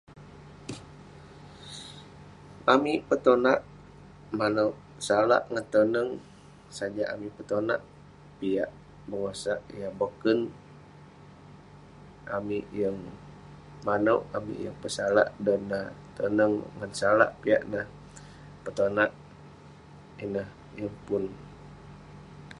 [2.73, 3.59] amik petonak,
[4.39, 4.75] manouk
[5.07, 6.09] salak ngan toneng,
[6.77, 8.69] sajak amik petonak..piak
[9.09, 10.39] bengosak yah boken,
[12.37, 12.99] amik yeng
[13.87, 15.87] manouk, amik yeng pesalak dan neh
[16.17, 17.85] toneng ngan salak piak neh,
[18.63, 19.11] petonak
[20.23, 21.23] ineh...yeng pun..